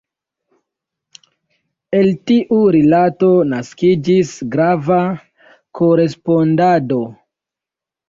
El 1.99 2.09
tiu 2.31 2.63
rilato 2.77 3.31
naskiĝis 3.53 4.35
grava 4.59 5.01
korespondado. 5.83 7.03